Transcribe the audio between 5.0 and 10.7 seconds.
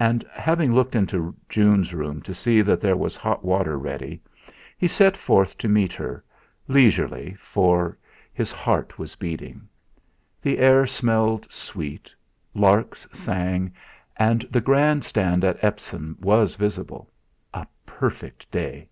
forth to meet her, leisurely, for his heart was beating. The